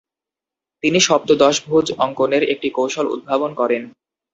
[0.83, 3.83] তিনি সপ্তদশভুজ অঙ্কনের একটি কৌশল উদ্ভাবন করেন।